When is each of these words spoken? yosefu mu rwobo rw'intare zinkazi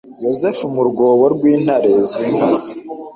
yosefu 0.25 0.63
mu 0.75 0.81
rwobo 0.89 1.25
rw'intare 1.33 1.91
zinkazi 2.11 2.71